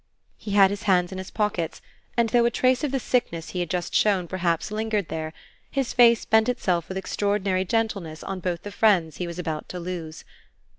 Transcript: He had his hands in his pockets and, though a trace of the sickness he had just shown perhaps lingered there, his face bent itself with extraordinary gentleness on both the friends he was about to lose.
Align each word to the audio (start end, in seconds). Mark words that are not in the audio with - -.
He 0.35 0.53
had 0.53 0.71
his 0.71 0.81
hands 0.89 1.11
in 1.11 1.19
his 1.19 1.29
pockets 1.29 1.79
and, 2.17 2.29
though 2.29 2.45
a 2.45 2.49
trace 2.49 2.83
of 2.83 2.89
the 2.91 2.99
sickness 2.99 3.49
he 3.49 3.59
had 3.59 3.69
just 3.69 3.93
shown 3.93 4.27
perhaps 4.27 4.71
lingered 4.71 5.09
there, 5.09 5.31
his 5.69 5.93
face 5.93 6.25
bent 6.25 6.49
itself 6.49 6.89
with 6.89 6.97
extraordinary 6.97 7.65
gentleness 7.65 8.23
on 8.23 8.39
both 8.39 8.63
the 8.63 8.71
friends 8.71 9.17
he 9.17 9.27
was 9.27 9.37
about 9.37 9.69
to 9.69 9.79
lose. 9.79 10.25